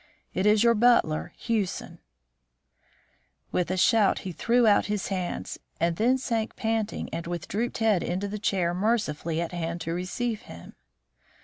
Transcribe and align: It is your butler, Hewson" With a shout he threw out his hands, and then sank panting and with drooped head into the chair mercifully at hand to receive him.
It 0.33 0.47
is 0.47 0.63
your 0.63 0.73
butler, 0.73 1.31
Hewson" 1.37 1.99
With 3.51 3.69
a 3.69 3.77
shout 3.77 4.17
he 4.25 4.31
threw 4.31 4.65
out 4.65 4.87
his 4.87 5.09
hands, 5.09 5.59
and 5.79 5.97
then 5.97 6.17
sank 6.17 6.55
panting 6.55 7.07
and 7.13 7.27
with 7.27 7.47
drooped 7.47 7.77
head 7.77 8.01
into 8.01 8.27
the 8.27 8.39
chair 8.39 8.73
mercifully 8.73 9.39
at 9.39 9.51
hand 9.51 9.79
to 9.81 9.93
receive 9.93 10.41
him. 10.41 10.73